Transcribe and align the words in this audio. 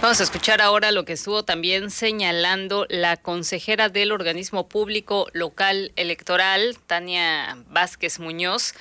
Vamos 0.00 0.18
a 0.18 0.24
escuchar 0.24 0.62
ahora 0.62 0.92
lo 0.92 1.04
que 1.04 1.12
estuvo 1.12 1.44
también 1.44 1.90
señalando 1.90 2.86
la 2.88 3.18
consejera 3.18 3.90
del 3.90 4.12
organismo 4.12 4.66
público 4.66 5.28
local 5.34 5.92
electoral, 5.94 6.78
Tania 6.86 7.58
Vázquez 7.68 8.18
Muñoz, 8.18 8.72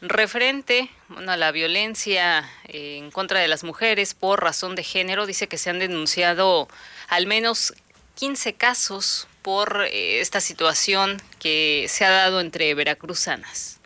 referente 0.00 0.88
a 1.26 1.36
la 1.36 1.50
violencia 1.50 2.48
en 2.68 3.10
contra 3.10 3.40
de 3.40 3.48
las 3.48 3.64
mujeres 3.64 4.14
por 4.14 4.40
razón 4.40 4.76
de 4.76 4.84
género. 4.84 5.26
Dice 5.26 5.48
que 5.48 5.58
se 5.58 5.68
han 5.68 5.80
denunciado 5.80 6.68
al 7.08 7.26
menos 7.26 7.74
15 8.14 8.54
casos 8.54 9.26
por 9.42 9.84
eh, 9.90 10.20
esta 10.20 10.40
situación 10.40 11.20
que 11.40 11.86
se 11.88 12.04
ha 12.04 12.10
dado 12.10 12.40
entre 12.40 12.72
veracruzanas. 12.74 13.77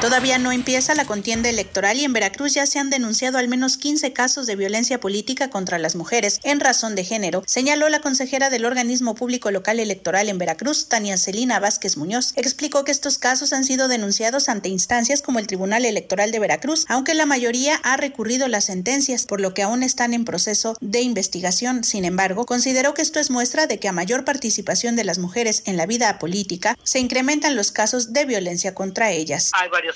Todavía 0.00 0.38
no 0.38 0.52
empieza 0.52 0.94
la 0.94 1.06
contienda 1.06 1.48
electoral 1.48 1.98
y 1.98 2.04
en 2.04 2.12
Veracruz 2.12 2.54
ya 2.54 2.66
se 2.66 2.78
han 2.78 2.88
denunciado 2.88 3.36
al 3.36 3.48
menos 3.48 3.76
15 3.76 4.12
casos 4.12 4.46
de 4.46 4.54
violencia 4.54 5.00
política 5.00 5.50
contra 5.50 5.76
las 5.76 5.96
mujeres 5.96 6.38
en 6.44 6.60
razón 6.60 6.94
de 6.94 7.02
género, 7.02 7.42
señaló 7.46 7.88
la 7.88 7.98
consejera 7.98 8.48
del 8.48 8.64
organismo 8.64 9.16
público 9.16 9.50
local 9.50 9.80
electoral 9.80 10.28
en 10.28 10.38
Veracruz, 10.38 10.88
Tania 10.88 11.18
Celina 11.18 11.58
Vázquez 11.58 11.96
Muñoz. 11.96 12.32
Explicó 12.36 12.84
que 12.84 12.92
estos 12.92 13.18
casos 13.18 13.52
han 13.52 13.64
sido 13.64 13.88
denunciados 13.88 14.48
ante 14.48 14.68
instancias 14.68 15.20
como 15.20 15.40
el 15.40 15.48
Tribunal 15.48 15.84
Electoral 15.84 16.30
de 16.30 16.38
Veracruz, 16.38 16.84
aunque 16.88 17.14
la 17.14 17.26
mayoría 17.26 17.74
ha 17.82 17.96
recurrido 17.96 18.46
las 18.46 18.66
sentencias, 18.66 19.26
por 19.26 19.40
lo 19.40 19.52
que 19.52 19.62
aún 19.62 19.82
están 19.82 20.14
en 20.14 20.24
proceso 20.24 20.76
de 20.80 21.00
investigación. 21.00 21.82
Sin 21.82 22.04
embargo, 22.04 22.46
consideró 22.46 22.94
que 22.94 23.02
esto 23.02 23.18
es 23.18 23.30
muestra 23.30 23.66
de 23.66 23.80
que 23.80 23.88
a 23.88 23.92
mayor 23.92 24.24
participación 24.24 24.94
de 24.94 25.02
las 25.02 25.18
mujeres 25.18 25.64
en 25.66 25.76
la 25.76 25.86
vida 25.86 26.20
política, 26.20 26.78
se 26.84 27.00
incrementan 27.00 27.56
los 27.56 27.72
casos 27.72 28.12
de 28.12 28.26
violencia 28.26 28.74
contra 28.74 29.10
ellas 29.10 29.50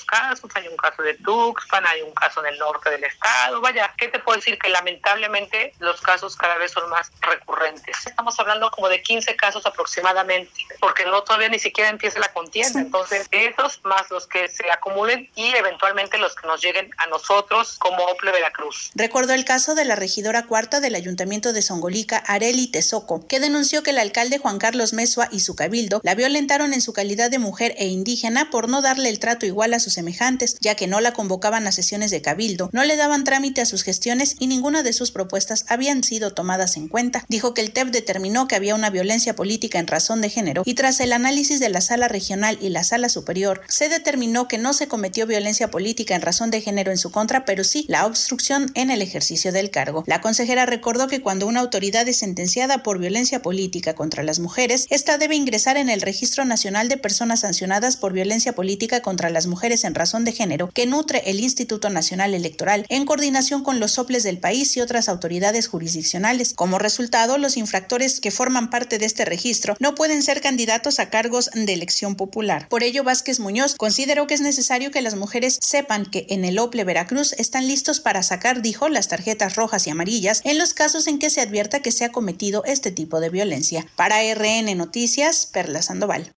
casos, 0.05 0.51
hay 0.55 0.69
un 0.69 0.77
caso 0.77 1.03
de 1.03 1.15
Tuxpan, 1.15 1.87
hay 1.87 2.03
un 2.03 2.13
caso 2.13 2.41
en 2.41 2.53
el 2.53 2.59
norte 2.59 2.91
del 2.91 3.05
estado, 3.05 3.61
vaya, 3.61 3.93
¿qué 3.97 4.09
te 4.09 4.19
puedo 4.19 4.37
decir? 4.37 4.59
Que 4.59 4.69
lamentablemente 4.69 5.75
los 5.79 6.01
casos 6.01 6.37
cada 6.37 6.57
vez 6.57 6.73
son 6.73 6.89
más 6.91 7.11
recurrentes. 7.21 8.07
Estamos 8.07 8.39
hablando 8.41 8.71
como 8.71 8.89
de 8.89 9.03
15 9.03 9.37
casos 9.37 9.67
aproximadamente, 9.67 10.53
porque 10.81 11.05
no 11.05 11.23
todavía 11.23 11.49
ni 11.49 11.59
siquiera 11.59 11.91
empieza 11.91 12.19
la 12.19 12.33
contienda, 12.33 12.81
entonces 12.81 13.27
esos 13.31 13.81
más 13.85 14.11
los 14.11 14.27
que 14.27 14.49
se 14.49 14.71
acumulen 14.71 15.29
y 15.35 15.55
eventualmente 15.55 16.19
los 16.19 16.35
que 16.35 16.47
nos 16.47 16.63
lleguen 16.63 16.91
a 16.99 17.07
nosotros 17.07 17.77
como 17.79 18.05
Ople 18.05 18.33
Veracruz. 18.33 18.91
Recordó 18.95 19.33
el 19.35 19.45
caso 19.45 19.75
de 19.75 19.85
la 19.85 19.97
regidora 19.97 20.47
cuarta 20.47 20.81
del 20.81 20.95
Ayuntamiento 20.95 21.53
de 21.53 21.63
Songolica, 21.63 22.19
Areli 22.19 22.71
Tezoco, 22.71 23.27
que 23.27 23.41
denunció 23.41 23.83
que 23.83 23.91
el 23.91 23.99
alcalde 23.99 24.39
Juan 24.39 24.59
Carlos 24.59 24.93
Mesua 24.93 25.29
y 25.31 25.41
su 25.41 25.57
cabildo 25.57 26.01
la 26.03 26.15
violentaron 26.15 26.73
en 26.73 26.81
su 26.81 26.93
calidad 26.93 27.31
de 27.31 27.39
mujer 27.39 27.75
e 27.79 27.87
indígena 27.87 28.51
por 28.51 28.69
no 28.69 28.83
darle 28.83 29.09
el 29.09 29.19
trato 29.19 29.47
igual 29.47 29.75
a 29.75 29.81
sus 29.83 29.93
semejantes, 29.93 30.57
ya 30.61 30.75
que 30.75 30.87
no 30.87 31.01
la 31.01 31.13
convocaban 31.13 31.67
a 31.67 31.73
sesiones 31.73 32.11
de 32.11 32.23
cabildo, 32.23 32.71
no 32.73 32.85
le 32.85 32.97
daban 32.97 33.25
trámite 33.25 33.61
a 33.61 33.67
sus 33.67 33.83
gestiones 33.83 34.37
y 34.39 34.47
ninguna 34.47 34.83
de 34.83 34.95
sus 34.95 35.11
propuestas 35.11 35.67
habían 35.69 36.03
sido 36.03 36.33
tomadas 36.33 36.77
en 36.77 36.89
cuenta. 36.89 37.27
Dijo 37.29 37.53
que 37.53 37.61
el 37.61 37.73
TEP 37.73 37.89
determinó 37.89 38.49
que 38.49 38.57
había 38.57 38.75
una 38.75 38.91
violencia 38.91 39.37
política 39.37 39.79
en 39.79 39.87
razón 39.87 40.21
de 40.21 40.31
género 40.31 40.63
y 40.65 40.75
tras 40.75 41.01
el 41.01 41.13
análisis 41.13 41.61
de 41.61 41.69
la 41.69 41.81
sala 41.81 42.09
regional 42.09 42.59
y 42.61 42.71
la 42.71 42.85
sala 42.85 43.09
superior, 43.09 43.61
se 43.69 43.89
determinó 43.89 44.49
que 44.49 44.59
no 44.59 44.73
se 44.73 44.89
cometió 44.89 45.27
violencia 45.27 45.71
política 45.71 46.15
en 46.15 46.23
razón 46.23 46.51
de 46.51 46.61
género 46.61 46.91
en 46.91 46.99
su 46.99 47.11
contra, 47.11 47.45
pero 47.45 47.65
sí 47.65 47.85
la 47.89 48.07
obstrucción 48.07 48.71
en 48.75 48.91
el 48.91 49.03
ejercicio 49.03 49.53
del 49.53 49.71
cargo. 49.71 50.05
La 50.07 50.21
consejera 50.21 50.67
recordó 50.67 51.09
que 51.09 51.21
cuando 51.21 51.47
una 51.47 51.61
autoridad 51.61 52.09
es 52.09 52.19
sentenciada 52.19 52.83
por 52.83 52.99
violencia 52.99 53.43
política 53.43 53.95
contra 53.95 54.23
las 54.23 54.39
mujeres, 54.39 54.87
esta 54.91 55.19
debe 55.19 55.37
ingresar 55.37 55.77
en 55.77 55.89
el 55.89 56.01
Registro 56.01 56.45
Nacional 56.45 56.89
de 56.89 56.97
Personas 56.97 57.41
Sancionadas 57.41 57.97
por 57.97 58.13
Violencia 58.13 58.55
Política 58.55 59.01
contra 59.01 59.31
las 59.31 59.47
En 59.73 59.95
razón 59.95 60.27
de 60.27 60.33
género 60.33 60.69
que 60.69 60.87
nutre 60.87 61.23
el 61.25 61.41
Instituto 61.41 61.89
Nacional 61.89 62.35
Electoral 62.35 62.85
en 62.91 63.07
coordinación 63.07 63.65
con 63.65 63.81
los 63.81 63.93
soples 63.93 64.23
del 64.23 64.37
país 64.37 64.77
y 64.77 64.83
otras 64.83 65.09
autoridades 65.09 65.67
jurisdiccionales. 65.67 66.53
Como 66.53 66.79
resultado, 66.79 67.39
los 67.39 67.57
infractores 67.57 68.21
que 68.21 68.31
forman 68.31 68.69
parte 68.69 68.99
de 68.99 69.07
este 69.07 69.25
registro 69.25 69.75
no 69.81 69.95
pueden 69.95 70.23
ser 70.23 70.43
candidatos 70.43 70.99
a 70.99 71.09
cargos 71.09 71.49
de 71.55 71.73
elección 71.73 72.17
popular. 72.17 72.69
Por 72.69 72.83
ello, 72.83 73.03
Vázquez 73.03 73.41
Muñoz 73.41 73.75
consideró 73.75 74.27
que 74.27 74.35
es 74.35 74.43
necesario 74.43 74.91
que 74.91 75.01
las 75.01 75.15
mujeres 75.15 75.59
sepan 75.63 76.05
que 76.05 76.27
en 76.29 76.45
el 76.45 76.59
OPLE 76.59 76.85
Veracruz 76.85 77.33
están 77.39 77.67
listos 77.67 78.01
para 78.01 78.23
sacar, 78.23 78.61
dijo, 78.61 78.91
las 78.91 79.09
tarjetas 79.09 79.57
rojas 79.57 79.87
y 79.87 79.91
amarillas 79.91 80.43
en 80.45 80.59
los 80.59 80.75
casos 80.75 81.07
en 81.07 81.19
que 81.19 81.31
se 81.31 81.41
advierta 81.41 81.81
que 81.81 81.93
se 81.93 82.05
ha 82.05 82.13
cometido 82.13 82.63
este 82.67 82.91
tipo 82.91 83.21
de 83.21 83.31
violencia. 83.31 83.87
Para 83.97 84.21
RN 84.35 84.77
Noticias, 84.77 85.47
Perla 85.47 85.81
Sandoval. 85.81 86.31